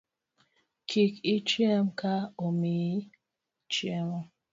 Kik 0.89 1.13
ichiem 1.33 1.85
ka 1.99 2.13
omiyi 2.45 2.95
chiemo 3.71 4.19